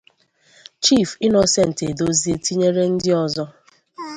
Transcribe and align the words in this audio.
'Chief 0.73 1.09
Innocent 1.27 1.77
Edozie' 1.89 2.41
tinyere 2.45 2.83
ndị 2.93 3.09
ọzọ. 3.23 3.45